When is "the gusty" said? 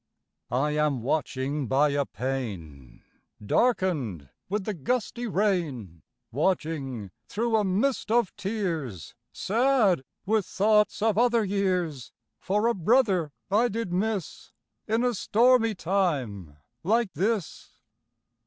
4.63-5.27